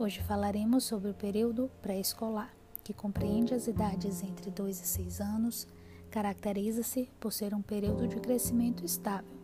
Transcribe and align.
Hoje 0.00 0.22
falaremos 0.22 0.84
sobre 0.84 1.10
o 1.10 1.14
período 1.14 1.70
pré-escolar, 1.82 2.50
que 2.82 2.94
compreende 2.94 3.52
as 3.52 3.66
idades 3.66 4.22
entre 4.22 4.50
2 4.50 4.80
e 4.80 4.86
6 4.86 5.20
anos, 5.20 5.68
caracteriza-se 6.10 7.10
por 7.20 7.30
ser 7.34 7.52
um 7.52 7.60
período 7.60 8.08
de 8.08 8.16
crescimento 8.16 8.82
estável, 8.82 9.36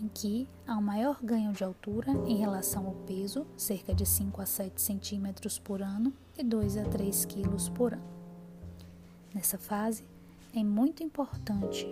em 0.00 0.06
que 0.06 0.48
há 0.64 0.78
um 0.78 0.80
maior 0.80 1.18
ganho 1.20 1.52
de 1.52 1.64
altura 1.64 2.12
em 2.28 2.36
relação 2.36 2.86
ao 2.86 2.94
peso, 3.04 3.44
cerca 3.56 3.92
de 3.92 4.06
5 4.06 4.40
a 4.40 4.46
7 4.46 4.80
centímetros 4.80 5.58
por 5.58 5.82
ano 5.82 6.12
e 6.38 6.44
2 6.44 6.76
a 6.76 6.84
3 6.84 7.24
quilos 7.24 7.68
por 7.68 7.94
ano. 7.94 8.08
Nessa 9.34 9.58
fase, 9.58 10.04
é 10.54 10.62
muito 10.62 11.02
importante 11.02 11.84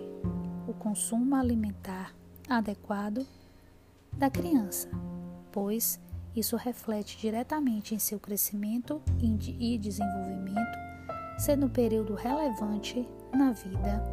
o 0.65 0.73
consumo 0.73 1.35
alimentar 1.35 2.15
adequado 2.47 3.27
da 4.13 4.29
criança, 4.29 4.89
pois 5.51 5.99
isso 6.39 6.55
reflete 6.55 7.17
diretamente 7.17 7.95
em 7.95 7.99
seu 7.99 8.19
crescimento 8.19 9.01
e 9.19 9.77
desenvolvimento, 9.77 10.77
sendo 11.37 11.65
um 11.65 11.69
período 11.69 12.13
relevante 12.13 13.07
na 13.33 13.51
vida. 13.51 14.03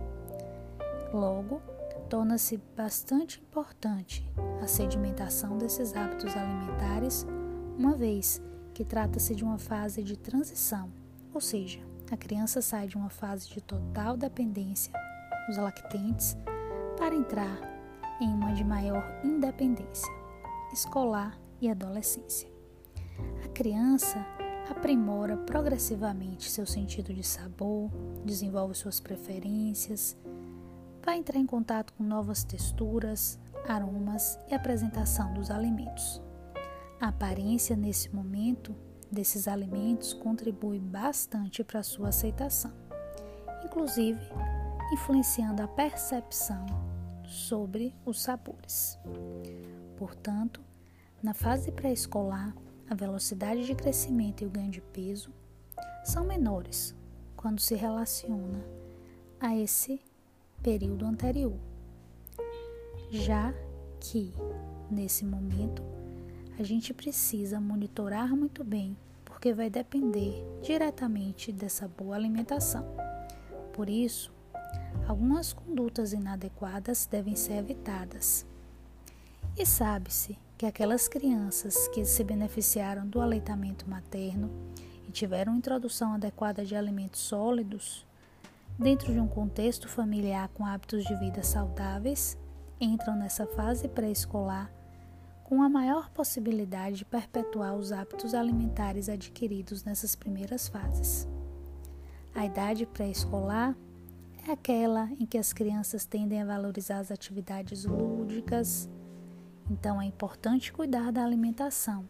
Logo, 1.13 1.61
torna-se 2.09 2.57
bastante 2.77 3.41
importante 3.41 4.27
a 4.63 4.67
sedimentação 4.67 5.59
desses 5.59 5.95
hábitos 5.95 6.35
alimentares, 6.37 7.27
uma 7.79 7.95
vez 7.95 8.43
que 8.73 8.85
trata-se 8.85 9.35
de 9.35 9.45
uma 9.45 9.59
fase 9.59 10.03
de 10.03 10.17
transição, 10.17 10.91
ou 11.33 11.41
seja, 11.41 11.81
a 12.11 12.17
criança 12.17 12.61
sai 12.61 12.87
de 12.87 12.97
uma 12.97 13.11
fase 13.11 13.49
de 13.49 13.61
total 13.61 14.17
dependência 14.17 14.93
dos 15.47 15.57
lactentes 15.57 16.37
para 16.97 17.15
entrar 17.15 17.59
em 18.21 18.29
uma 18.29 18.53
de 18.53 18.65
maior 18.65 19.05
independência 19.25 20.13
escolar 20.73 21.39
e 21.65 21.71
adolescência. 21.71 22.49
A 23.45 23.49
criança 23.49 24.25
aprimora 24.71 25.37
progressivamente 25.37 26.51
seu 26.51 26.67
sentido 26.67 27.13
de 27.13 27.23
sabor, 27.23 27.91
desenvolve 28.25 28.75
suas 28.75 29.01
preferências, 29.01 30.17
vai 31.03 31.19
entrar 31.19 31.39
em 31.39 31.47
contato 31.47 31.93
com 31.95 32.03
novas 32.03 32.45
texturas, 32.45 33.39
aromas 33.69 34.39
e 34.49 34.55
apresentação 34.55 35.33
dos 35.35 35.51
alimentos. 35.51 36.21
A 37.01 37.09
aparência 37.09 37.77
nesse 37.77 38.15
momento 38.15 38.75
desses 39.11 39.47
alimentos 39.47 40.13
contribui 40.13 40.79
bastante 40.79 41.63
para 41.63 41.83
sua 41.83 42.09
aceitação, 42.09 42.73
inclusive 43.65 44.21
influenciando 44.93 45.63
a 45.63 45.69
percepção 45.69 46.67
sobre 47.25 47.95
os 48.05 48.23
sabores. 48.23 48.99
Portanto, 49.97 50.63
na 51.25 51.33
fase 51.33 51.73
pré-escolar, 51.73 52.55
a 52.87 52.95
velocidade 52.95 53.65
de 53.65 53.75
crescimento 53.75 54.43
e 54.43 54.47
o 54.47 54.51
ganho 54.51 54.71
de 54.71 54.83
peso 54.83 55.33
são 56.05 56.23
menores 56.23 56.95
quando 57.35 57.61
se 57.61 57.75
relaciona 57.75 58.63
a 59.41 59.57
esse 59.57 60.03
período 60.63 61.07
anterior. 61.07 61.59
Já 63.09 63.55
que, 63.99 64.35
nesse 64.91 65.25
momento, 65.25 65.83
a 66.59 66.63
gente 66.63 66.93
precisa 66.93 67.59
monitorar 67.59 68.37
muito 68.37 68.63
bem, 68.63 68.95
porque 69.25 69.55
vai 69.55 69.71
depender 69.71 70.45
diretamente 70.61 71.51
dessa 71.51 71.89
boa 71.89 72.17
alimentação. 72.17 72.85
Por 73.73 73.89
isso, 73.89 74.31
algumas 75.09 75.55
condutas 75.55 76.13
inadequadas 76.13 77.07
devem 77.07 77.35
ser 77.35 77.55
evitadas. 77.55 78.47
E 79.57 79.65
sabe-se 79.65 80.37
que 80.59 80.67
aquelas 80.67 81.07
crianças 81.07 81.87
que 81.89 82.05
se 82.05 82.25
beneficiaram 82.25 83.07
do 83.07 83.21
aleitamento 83.21 83.89
materno 83.89 84.51
e 85.07 85.13
tiveram 85.13 85.55
introdução 85.55 86.15
adequada 86.15 86.65
de 86.65 86.75
alimentos 86.75 87.21
sólidos, 87.21 88.05
dentro 88.77 89.13
de 89.13 89.21
um 89.21 89.29
contexto 89.29 89.89
familiar 89.89 90.49
com 90.49 90.67
hábitos 90.67 91.05
de 91.05 91.15
vida 91.21 91.45
saudáveis, 91.45 92.37
entram 92.81 93.15
nessa 93.15 93.47
fase 93.47 93.87
pré-escolar 93.87 94.73
com 95.45 95.63
a 95.63 95.69
maior 95.69 96.11
possibilidade 96.11 96.97
de 96.97 97.05
perpetuar 97.05 97.77
os 97.77 97.93
hábitos 97.93 98.35
alimentares 98.35 99.09
adquiridos 99.09 99.85
nessas 99.85 100.17
primeiras 100.17 100.67
fases. 100.67 101.29
A 102.35 102.45
idade 102.45 102.87
pré-escolar 102.87 103.77
é 104.49 104.51
aquela 104.51 105.09
em 105.13 105.25
que 105.25 105.39
as 105.39 105.53
crianças 105.53 106.05
tendem 106.05 106.43
a 106.43 106.45
valorizar 106.45 106.99
as 106.99 107.13
atividades 107.13 107.85
lúdicas, 107.85 108.89
então 109.71 110.01
é 110.01 110.05
importante 110.05 110.73
cuidar 110.73 111.11
da 111.11 111.25
alimentação, 111.25 112.09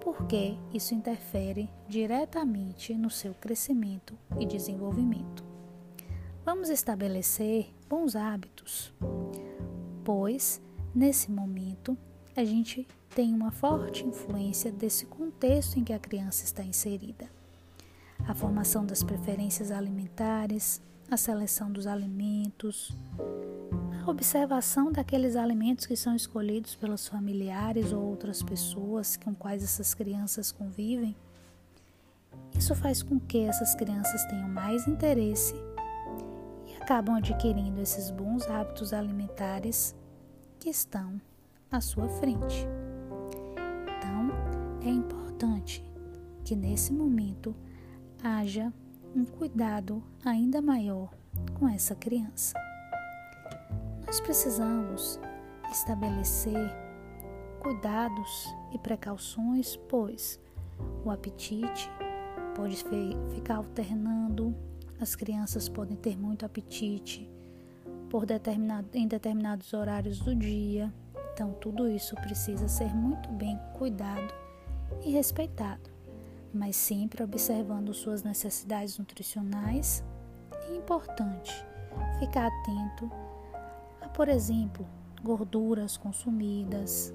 porque 0.00 0.56
isso 0.72 0.94
interfere 0.94 1.68
diretamente 1.88 2.94
no 2.94 3.10
seu 3.10 3.34
crescimento 3.34 4.16
e 4.38 4.46
desenvolvimento. 4.46 5.44
Vamos 6.44 6.68
estabelecer 6.68 7.74
bons 7.88 8.14
hábitos, 8.14 8.92
pois 10.04 10.60
nesse 10.94 11.30
momento 11.30 11.96
a 12.36 12.44
gente 12.44 12.86
tem 13.14 13.32
uma 13.32 13.50
forte 13.50 14.04
influência 14.04 14.70
desse 14.70 15.06
contexto 15.06 15.78
em 15.78 15.84
que 15.84 15.92
a 15.92 15.98
criança 15.98 16.44
está 16.44 16.62
inserida. 16.62 17.28
A 18.26 18.34
formação 18.34 18.84
das 18.84 19.02
preferências 19.02 19.70
alimentares, 19.70 20.82
a 21.10 21.16
seleção 21.16 21.72
dos 21.72 21.86
alimentos, 21.86 22.96
observação 24.10 24.92
daqueles 24.92 25.36
alimentos 25.36 25.86
que 25.86 25.96
são 25.96 26.14
escolhidos 26.14 26.74
pelos 26.74 27.08
familiares 27.08 27.92
ou 27.92 28.02
outras 28.02 28.42
pessoas 28.42 29.16
com 29.16 29.34
quais 29.34 29.62
essas 29.62 29.94
crianças 29.94 30.52
convivem. 30.52 31.16
Isso 32.58 32.74
faz 32.74 33.02
com 33.02 33.18
que 33.18 33.38
essas 33.38 33.74
crianças 33.74 34.24
tenham 34.26 34.48
mais 34.48 34.86
interesse 34.86 35.54
e 36.66 36.82
acabam 36.82 37.16
adquirindo 37.16 37.80
esses 37.80 38.10
bons 38.10 38.48
hábitos 38.48 38.92
alimentares 38.92 39.94
que 40.58 40.70
estão 40.70 41.20
à 41.70 41.80
sua 41.80 42.08
frente. 42.08 42.66
Então, 43.98 44.30
é 44.82 44.90
importante 44.90 45.84
que 46.44 46.56
nesse 46.56 46.92
momento 46.92 47.54
haja 48.22 48.72
um 49.14 49.24
cuidado 49.24 50.02
ainda 50.24 50.62
maior 50.62 51.10
com 51.58 51.68
essa 51.68 51.94
criança. 51.94 52.65
Nós 54.16 54.24
precisamos 54.24 55.20
estabelecer 55.70 56.74
cuidados 57.60 58.56
e 58.72 58.78
precauções, 58.78 59.76
pois 59.90 60.40
o 61.04 61.10
apetite 61.10 61.90
pode 62.54 62.82
ficar 63.34 63.56
alternando, 63.56 64.56
as 64.98 65.14
crianças 65.14 65.68
podem 65.68 65.98
ter 65.98 66.16
muito 66.16 66.46
apetite 66.46 67.30
por 68.08 68.24
determinado, 68.24 68.88
em 68.94 69.06
determinados 69.06 69.74
horários 69.74 70.18
do 70.20 70.34
dia. 70.34 70.90
Então, 71.34 71.52
tudo 71.52 71.86
isso 71.86 72.14
precisa 72.14 72.68
ser 72.68 72.94
muito 72.94 73.28
bem 73.32 73.60
cuidado 73.74 74.32
e 75.04 75.10
respeitado 75.10 75.90
mas 76.54 76.74
sempre 76.74 77.22
observando 77.22 77.92
suas 77.92 78.22
necessidades 78.22 78.98
nutricionais. 78.98 80.02
É 80.70 80.74
importante 80.74 81.52
ficar 82.18 82.46
atento 82.46 83.10
por 84.16 84.30
exemplo, 84.30 84.86
gorduras 85.22 85.98
consumidas 85.98 87.12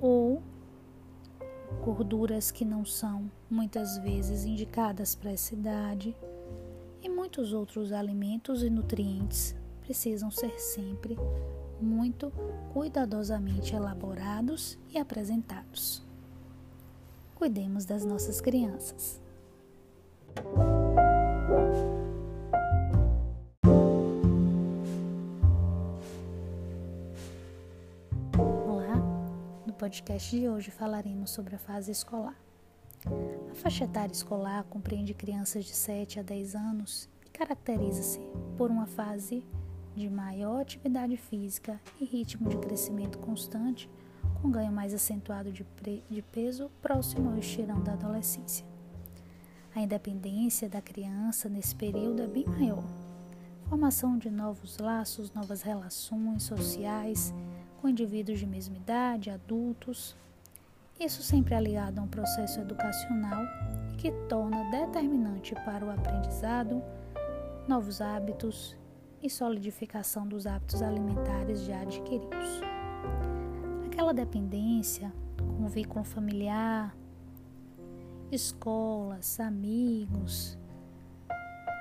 ou 0.00 0.40
gorduras 1.82 2.52
que 2.52 2.64
não 2.64 2.84
são 2.84 3.28
muitas 3.50 3.98
vezes 3.98 4.44
indicadas 4.44 5.16
para 5.16 5.32
essa 5.32 5.54
idade 5.54 6.16
e 7.02 7.08
muitos 7.08 7.52
outros 7.52 7.90
alimentos 7.90 8.62
e 8.62 8.70
nutrientes 8.70 9.56
precisam 9.80 10.30
ser 10.30 10.56
sempre 10.60 11.18
muito 11.80 12.32
cuidadosamente 12.72 13.74
elaborados 13.74 14.78
e 14.88 14.98
apresentados 14.98 16.04
cuidemos 17.34 17.84
das 17.84 18.04
nossas 18.04 18.40
crianças. 18.40 19.20
Podcast 29.84 30.34
de 30.34 30.48
hoje 30.48 30.70
falaremos 30.70 31.28
sobre 31.28 31.56
a 31.56 31.58
fase 31.58 31.92
escolar. 31.92 32.34
A 33.50 33.54
faixa 33.54 33.84
etária 33.84 34.14
escolar 34.14 34.64
compreende 34.64 35.12
crianças 35.12 35.66
de 35.66 35.76
7 35.76 36.20
a 36.20 36.22
10 36.22 36.54
anos 36.54 37.06
e 37.26 37.28
caracteriza-se 37.28 38.18
por 38.56 38.70
uma 38.70 38.86
fase 38.86 39.46
de 39.94 40.08
maior 40.08 40.62
atividade 40.62 41.18
física 41.18 41.78
e 42.00 42.04
ritmo 42.06 42.48
de 42.48 42.56
crescimento 42.56 43.18
constante 43.18 43.90
um 44.42 44.50
ganho 44.50 44.72
mais 44.72 44.94
acentuado 44.94 45.52
de, 45.52 45.66
de 46.08 46.22
peso 46.22 46.70
próximo 46.80 47.28
ao 47.28 47.36
estirão 47.36 47.82
da 47.82 47.92
adolescência. 47.92 48.64
A 49.74 49.82
independência 49.82 50.66
da 50.66 50.80
criança 50.80 51.46
nesse 51.46 51.74
período 51.76 52.22
é 52.22 52.26
bem 52.26 52.46
maior. 52.46 52.84
Formação 53.68 54.16
de 54.16 54.30
novos 54.30 54.78
laços, 54.78 55.30
novas 55.34 55.60
relações 55.60 56.44
sociais 56.44 57.34
com 57.84 57.90
indivíduos 57.90 58.38
de 58.38 58.46
mesma 58.46 58.78
idade, 58.78 59.28
adultos. 59.28 60.16
Isso 60.98 61.22
sempre 61.22 61.54
é 61.54 61.60
ligado 61.60 61.98
a 61.98 62.02
um 62.02 62.08
processo 62.08 62.58
educacional 62.58 63.44
que 63.98 64.10
torna 64.26 64.70
determinante 64.70 65.54
para 65.66 65.84
o 65.84 65.90
aprendizado 65.90 66.82
novos 67.68 68.00
hábitos 68.00 68.74
e 69.22 69.28
solidificação 69.28 70.26
dos 70.26 70.46
hábitos 70.46 70.80
alimentares 70.80 71.60
já 71.60 71.82
adquiridos. 71.82 72.62
Aquela 73.84 74.14
dependência 74.14 75.12
com 75.36 75.68
vínculo 75.68 76.06
familiar, 76.06 76.96
escolas, 78.32 79.38
amigos, 79.38 80.56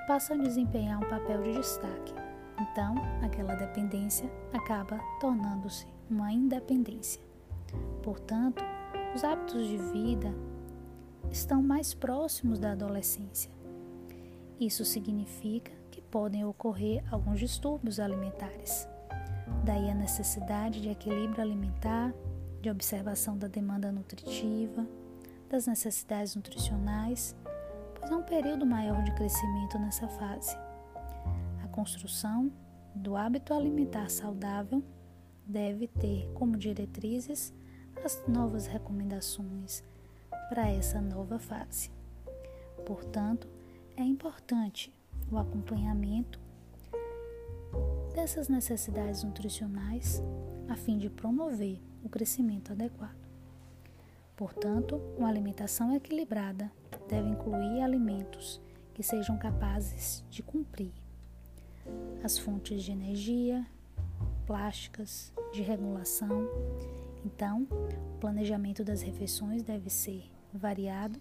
passam 0.06 0.38
a 0.38 0.44
desempenhar 0.44 1.00
um 1.00 1.08
papel 1.08 1.44
de 1.44 1.54
destaque. 1.54 2.14
Então, 2.60 2.96
aquela 3.24 3.56
dependência 3.56 4.30
acaba 4.54 5.00
tornando-se 5.22 5.93
uma 6.10 6.32
independência. 6.32 7.22
Portanto, 8.02 8.64
os 9.16 9.24
hábitos 9.24 9.68
de 9.68 9.78
vida 9.78 10.34
estão 11.32 11.62
mais 11.62 11.94
próximos 11.94 12.60
da 12.60 12.72
adolescência. 12.72 13.52
Isso 14.60 14.86
significa 14.86 15.72
que 15.92 16.02
podem 16.02 16.46
ocorrer 16.46 17.04
alguns 17.12 17.40
distúrbios 17.40 18.00
alimentares. 18.00 18.88
Daí 19.64 19.90
a 19.90 19.96
necessidade 19.96 20.82
de 20.82 20.90
equilíbrio 20.90 21.42
alimentar, 21.42 22.14
de 22.62 22.70
observação 22.70 23.38
da 23.38 23.48
demanda 23.48 23.92
nutritiva, 23.92 24.88
das 25.50 25.68
necessidades 25.68 26.36
nutricionais, 26.36 27.36
pois 27.96 28.12
há 28.12 28.16
um 28.16 28.24
período 28.24 28.66
maior 28.66 29.04
de 29.04 29.14
crescimento 29.14 29.78
nessa 29.80 30.08
fase. 30.08 30.56
A 31.64 31.68
construção 31.68 32.52
do 32.96 33.16
hábito 33.16 33.54
alimentar 33.54 34.10
saudável 34.10 34.84
deve 35.46 35.88
ter 35.88 36.30
como 36.34 36.58
diretrizes 36.58 37.54
as 38.04 38.22
novas 38.28 38.68
recomendações 38.68 39.84
para 40.50 40.70
essa 40.70 41.02
nova 41.02 41.40
fase. 41.40 41.92
Portanto, 42.86 43.48
é 43.96 44.04
importante 44.04 44.94
o 45.32 45.38
acompanhamento 45.38 46.40
dessas 48.14 48.48
necessidades 48.48 49.24
nutricionais 49.24 50.22
a 50.70 50.76
fim 50.76 50.98
de 50.98 51.10
promover 51.10 51.82
o 52.04 52.10
crescimento 52.10 52.72
adequado. 52.72 53.24
Portanto, 54.36 55.00
uma 55.18 55.30
alimentação 55.30 55.96
equilibrada 55.96 56.72
deve 57.08 57.30
incluir 57.30 57.82
alimentos 57.82 58.62
que 58.94 59.04
sejam 59.04 59.38
capazes 59.38 60.24
de 60.30 60.44
cumprir 60.44 60.92
as 62.24 62.38
fontes 62.38 62.84
de 62.84 62.92
energia, 62.92 63.66
plásticas, 64.46 65.34
de 65.52 65.62
regulação. 65.62 66.48
Então, 67.26 67.68
o 68.16 68.18
planejamento 68.20 68.84
das 68.84 69.02
refeições 69.02 69.64
deve 69.64 69.90
ser 69.90 70.30
variado 70.54 71.20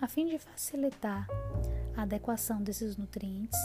a 0.00 0.06
fim 0.06 0.26
de 0.26 0.38
facilitar 0.38 1.26
a 1.96 2.02
adequação 2.02 2.62
desses 2.62 2.96
nutrientes 2.96 3.58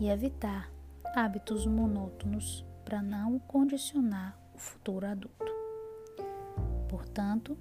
e 0.00 0.08
evitar 0.08 0.70
hábitos 1.14 1.64
monótonos 1.66 2.64
para 2.84 3.00
não 3.00 3.38
condicionar 3.38 4.38
o 4.54 4.58
futuro 4.58 5.06
adulto. 5.06 5.52
Portanto, 6.88 7.56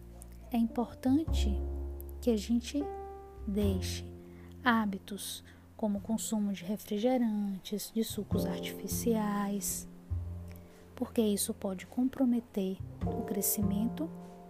é 0.52 0.58
importante 0.58 1.56
que 2.20 2.32
a 2.32 2.38
gente 2.38 2.84
deixe 3.48 4.06
hábitos 4.64 5.44
como 5.76 6.00
o 6.00 6.02
consumo 6.02 6.54
de 6.54 6.64
refrigerantes, 6.64 7.92
de 7.94 8.04
sucos 8.04 8.46
artificiais, 8.46 9.88
porque 10.96 11.22
isso 11.22 11.54
pode 11.54 11.86
comprometer 11.86 12.78
o 13.06 13.24
crescimento 13.24 14.10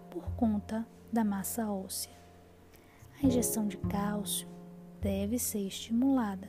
por 0.10 0.24
conta 0.36 0.86
da 1.12 1.24
massa 1.24 1.70
óssea. 1.70 2.12
A 3.22 3.26
ingestão 3.26 3.68
de 3.68 3.78
cálcio 3.78 4.48
deve 5.02 5.38
ser 5.40 5.68
estimulada 5.68 6.48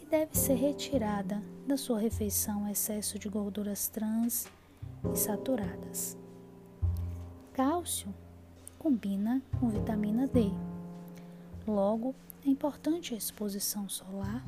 e 0.00 0.06
deve 0.06 0.36
ser 0.36 0.54
retirada 0.54 1.42
da 1.66 1.76
sua 1.76 1.98
refeição 1.98 2.68
excesso 2.68 3.18
de 3.18 3.28
gorduras 3.28 3.88
trans 3.88 4.46
e 5.12 5.16
saturadas. 5.16 6.16
Cálcio 7.52 8.12
combina 8.78 9.42
com 9.58 9.68
vitamina 9.68 10.26
D. 10.26 10.50
Logo, 11.66 12.14
é 12.44 12.50
importante 12.50 13.14
a 13.14 13.16
exposição 13.16 13.88
solar 13.88 14.44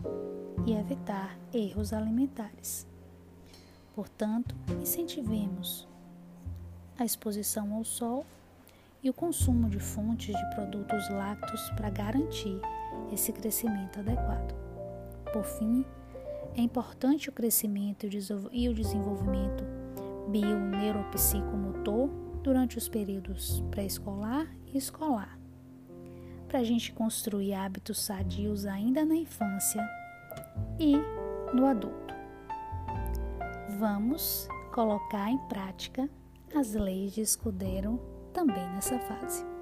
e 0.66 0.72
evitar 0.72 1.38
erros 1.54 1.92
alimentares. 1.92 2.86
Portanto, 3.96 4.54
incentivemos 4.78 5.88
a 6.98 7.04
exposição 7.04 7.72
ao 7.72 7.82
sol 7.82 8.26
e 9.02 9.08
o 9.08 9.14
consumo 9.14 9.70
de 9.70 9.80
fontes 9.80 10.36
de 10.36 10.54
produtos 10.54 11.08
lácteos 11.08 11.70
para 11.70 11.88
garantir 11.88 12.60
esse 13.10 13.32
crescimento 13.32 13.98
adequado. 13.98 14.54
Por 15.32 15.44
fim, 15.44 15.82
é 16.54 16.60
importante 16.60 17.30
o 17.30 17.32
crescimento 17.32 18.06
e 18.52 18.68
o 18.68 18.74
desenvolvimento 18.74 19.64
bio-neuropsicomotor 20.28 22.10
durante 22.42 22.76
os 22.76 22.90
períodos 22.90 23.64
pré-escolar 23.70 24.46
e 24.74 24.76
escolar, 24.76 25.38
para 26.48 26.58
a 26.58 26.64
gente 26.64 26.92
construir 26.92 27.54
hábitos 27.54 27.98
sadios 28.04 28.66
ainda 28.66 29.06
na 29.06 29.16
infância 29.16 29.82
e 30.78 30.96
no 31.54 31.64
adulto. 31.64 32.14
Vamos 33.68 34.48
colocar 34.72 35.30
em 35.30 35.38
prática 35.48 36.08
as 36.54 36.72
leis 36.74 37.12
de 37.12 37.20
escudeiro 37.20 38.00
também 38.32 38.66
nessa 38.70 38.98
fase. 39.00 39.55